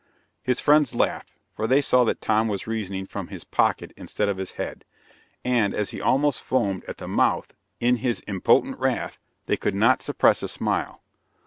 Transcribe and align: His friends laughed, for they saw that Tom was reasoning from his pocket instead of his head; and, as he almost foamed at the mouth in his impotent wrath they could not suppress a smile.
His 0.41 0.59
friends 0.59 0.95
laughed, 0.95 1.31
for 1.55 1.67
they 1.67 1.79
saw 1.79 2.03
that 2.05 2.21
Tom 2.21 2.47
was 2.47 2.65
reasoning 2.65 3.05
from 3.05 3.27
his 3.27 3.43
pocket 3.43 3.93
instead 3.95 4.29
of 4.29 4.37
his 4.37 4.53
head; 4.53 4.83
and, 5.45 5.75
as 5.75 5.91
he 5.91 6.01
almost 6.01 6.41
foamed 6.41 6.83
at 6.85 6.97
the 6.97 7.07
mouth 7.07 7.53
in 7.79 7.97
his 7.97 8.23
impotent 8.25 8.79
wrath 8.79 9.19
they 9.45 9.57
could 9.57 9.75
not 9.75 10.01
suppress 10.01 10.41
a 10.41 10.47
smile. 10.47 11.03